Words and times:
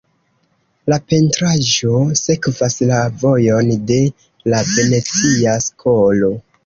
La 0.91 0.97
pentraĵo 1.11 1.99
sekvas 2.21 2.79
la 2.93 3.03
vojon 3.25 3.69
de 3.93 3.99
la 4.55 4.63
venecia 4.73 5.55
skolo. 5.71 6.33